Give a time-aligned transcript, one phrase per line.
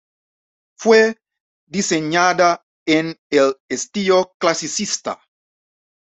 [0.79, 1.17] Fue
[1.67, 5.21] diseñada en el estilo clasicista.